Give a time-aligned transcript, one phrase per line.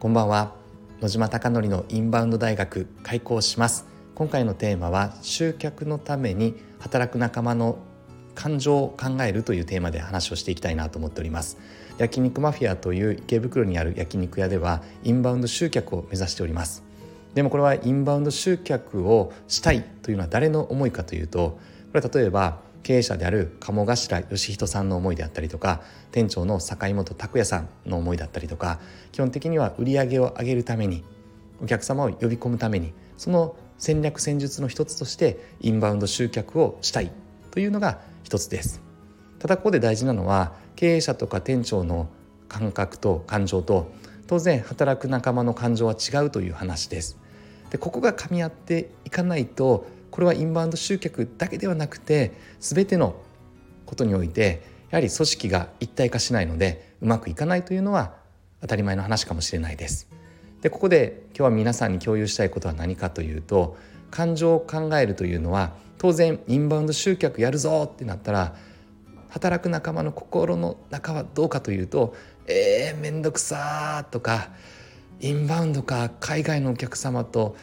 [0.00, 0.52] こんばんは。
[1.00, 3.84] 野島貴則のインバウンド大学開校します。
[4.14, 7.78] 今回のテーマは集客のために働く仲間の
[8.36, 11.58] 感情を考えるというテーマで話をしていきたいなと思っております。
[11.98, 16.84] 焼肉マフィアという池袋にある焼肉屋ではインバウンド集客を目指しております。
[17.34, 21.58] でもこれはインバウンド集客をしたいというのは誰の思いかというと
[21.92, 28.80] これは例えば経営者である鴨頭義人さんの思いであったりとか店長の坂本拓也さんの思いだったりとか
[29.12, 31.04] 基本的には売り上げを上げるために
[31.62, 37.12] お客様を呼び込むためにその戦略戦術の一つとしてインバウンド集客をしたい
[37.50, 38.80] というのが一つです。
[39.38, 42.08] ただここで大事なのは経営者とか店長の
[42.48, 43.92] 感覚と感情と
[44.28, 47.18] 当然働く仲間の感情は違うという話です。
[47.68, 49.86] でここが噛み合っていかないと
[50.18, 53.22] これはインバウンド集客だけではなくて全ての
[53.86, 58.16] ことにおいてやはり組織が一体化しないのでうまくいかないというのは
[58.60, 60.08] 当たり前の話かもしれないです。
[60.60, 63.76] でここで今日は皆さんに共有したいことは何かというと
[64.10, 68.56] 感情を考えるというのは当然インバウンド集客やるぞってなったら
[69.28, 72.16] 働く仲間の心の中はどうかというと
[72.48, 74.48] 「えー、めんどくさ」とか
[75.22, 77.54] 「インバウンドか海外のお客様と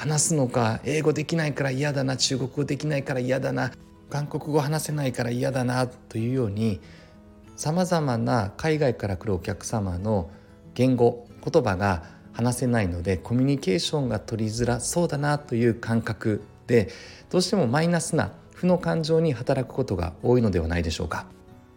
[0.00, 3.70] 話すのか英語できないから嫌だな中国語できないから嫌だな
[4.08, 6.80] 韓国語話せないから嫌だなというように
[7.54, 10.30] さまざまな海外から来るお客様の
[10.72, 16.88] 言語言葉が話せないのでコミュニケーションが取りづらそうだなという感覚で
[17.28, 21.26] どうしてもマイナスな負の感情に働くことが多いのではないでしょうか。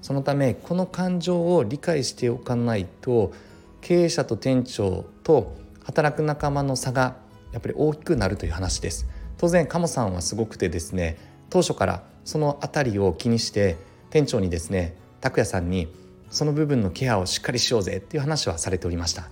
[0.00, 3.34] そのためこの感情を理解しておかないと
[3.82, 7.25] 経営者と店長と働く仲間の差が
[7.56, 9.06] やっぱり大きくなるという話です。
[9.38, 11.16] 当然鴨さんはすごくてですね
[11.48, 13.76] 当初からその辺りを気にして
[14.10, 15.88] 店長にですね拓也さんに
[16.28, 19.30] その部分のケアをしっかりしようぜっていう話はされておりました。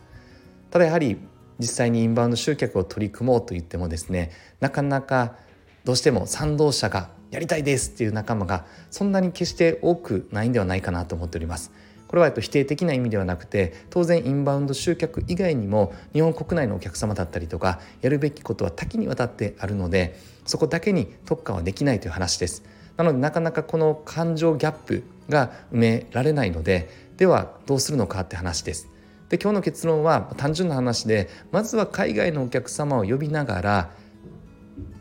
[0.71, 1.19] ただやはり
[1.59, 4.31] 実際にインバウンド集客を取り組もうと言ってもですね
[4.61, 5.37] なかなか
[5.85, 11.73] どうしても賛同者がやりたいですっていう仲間がそんなに決して多くないんではないかなと思っております。
[12.15, 20.17] これは否定的な意味ではなくて当然インバウンド集客以外にも日本国内のお客様だったりとかやるべきことは多岐にわたってあるので
[20.47, 22.63] そこだけに特化はできないという話です
[22.97, 28.89] なのでなかなかこの感情ギャップが埋められないのでではどうするのかって話です
[29.29, 33.91] で今日の結論は単純な話でまずは海外のお客様を呼びながら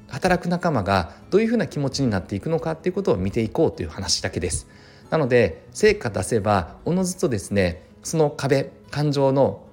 [0.07, 4.67] 働く仲間がどういうふうな気持ちになっていくのかっていうことを見ていこうという話だけです。
[5.13, 9.63] なので成果出せばおのずとですねその壁感情の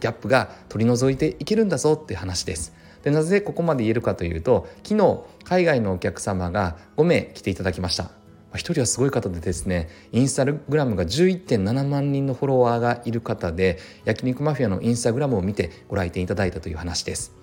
[0.00, 2.74] ギャップが取り除いていけるんだぞっていう話です。
[3.02, 8.04] でなぜここまで言えるかというと昨日海外のお客様が5名来ていただきました。
[8.54, 17.34] 1人はすごい方でですねインスタグラムが11.7万人のフォロワーがいる方で焼肉マフィアのインスタグラムを見てご来店いただいたという話です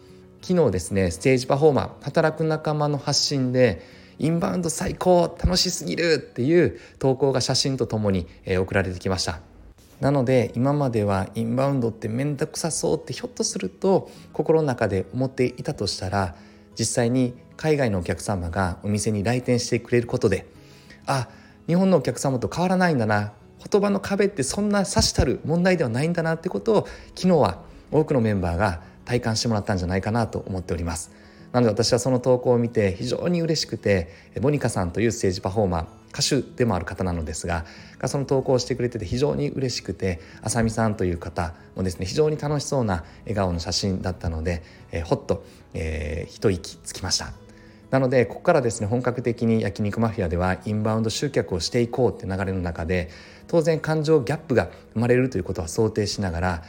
[0.41, 9.39] 昨日ですねステージパフォーマー働く仲間の発信でインバウンド最高楽しすぎるっていう投稿が写真とともに、え送られてきました
[9.99, 16.35] なので今まではインバウンドって面倒くさそうってひょっとすると心の中で思っていたとしたら
[16.77, 20.45] 実際に海外のお客様がお店に来店してくれることで
[21.05, 21.29] あ
[21.67, 23.33] 日本のお客様と変わらないんだな
[23.71, 31.11] 言葉の壁ってそんなさしたる問題ではないんだなってことを昨日は多くのメンバーが体感してもらったんじゃないかなと思っております。
[31.53, 34.09] なので私はその投稿を見て非常に嬉しくて
[34.41, 37.65] モニカさんというステージパフォーマー歌手でもある方なのですが
[38.07, 45.43] その投稿をしてくれてて非常に嬉しくてあさみさんという方もですね非常に楽しそうな笑顔の写真だったので、えー、ほっと、
[45.75, 47.33] えー、一息つきました。
[47.91, 53.11] なのでここからですね本格的に焼肉マフィアではインバウンド集客をしていこうって流れの中で
[53.47, 56.63] 当然感情ギャップが生まれるということは想定しながら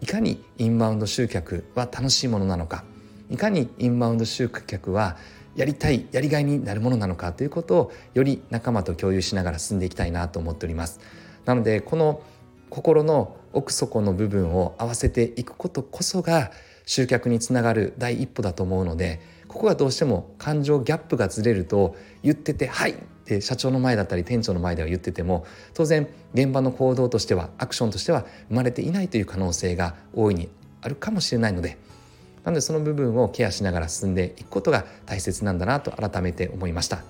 [0.00, 2.82] いかにインバウンド集客は楽しいものなのか
[3.30, 5.16] いかにインバウンド集客は
[5.56, 11.00] やりたいやりがいになるものなのかということをより仲間と共有しながら進んでいきたいなと思っております
[11.44, 12.22] なのでこの
[12.70, 16.50] 心の奥底の部分を合わせていくことこそが
[16.86, 30.48] 集客につながる第一歩だと思うのでここがどうしても感情ギャップがずれると言ってて「はい!」って社長の前だったり店長の前では言ってても当然現場の行動としてはアクションとしては生まれていないという可能性が大いに
[30.82, 31.78] あるかもしれないので
[32.44, 37.02] なのでその部分をケアしながら進んでいくことが大切なんだなと改めて思いました。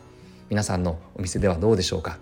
[0.48, 2.18] 皆さんのお店ではどうでしょうか？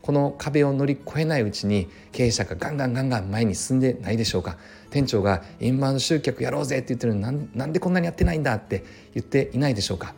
[0.00, 4.56] この壁を乗り越えないうちに経営者がガンガンガンガン前に進んでないでしょうか？
[4.90, 8.84] 店長がインバウンド集客やろうぜって言ってるのになんでこんなにやってないんだって
[9.14, 10.14] 言っていないでしょうか？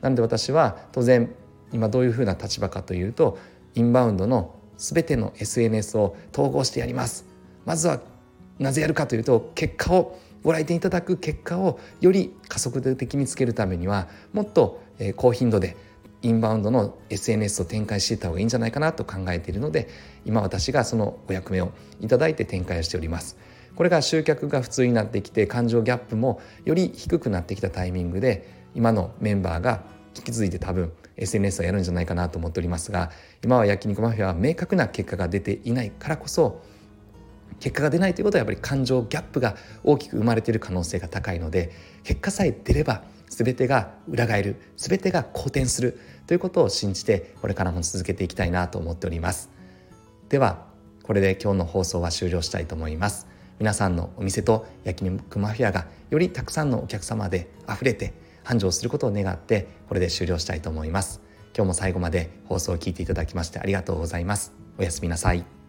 [0.00, 1.34] なので私は当然
[1.72, 3.38] 今どういうふうな立場かというと
[3.74, 7.24] インバウンドの全ての SNS を統合してやります。
[7.64, 8.00] まずは
[8.58, 14.82] なぜやるかというと結果をご来店いただく結果をより加速的につけるためにはもっと
[15.16, 15.76] 高頻度で
[16.22, 19.88] インバウンドの SNS を展開していった方がいいんじゃないかなと考えているので
[20.24, 23.36] 今私がそのお役目をいただいて展開をしております。
[23.74, 29.82] これが集客が普通になってきて感情ギャップもより低くなってきたタイミングで今のメンバーが
[30.14, 33.10] 引き継いで多分 SNS をやるんじゃないかなと思っておりますが
[33.42, 36.62] 今は焼肉マフィアは明確な結果が出ていないからこそ
[37.60, 41.72] 結果が出ないということはやっぱり感情ギャップが大きく生まれている可能性が高いので
[42.04, 49.50] 結果さえ出れば全てが裏返る全てが好転するということを信じてこれからも続けていきたいなと思っております。
[50.28, 50.66] では
[51.02, 53.26] これで今日の放送は終了したいと思います。
[53.58, 58.12] 皆さんのお店と焼肉マフィアがよりたくさんのお客様で溢れて
[58.44, 61.20] 繁盛することを願ってこれで終了したいと思います。
[61.54, 64.52] 今日も最後まで放送を聞いていただきましてありがとうございます。
[64.78, 65.61] おやすみなさい。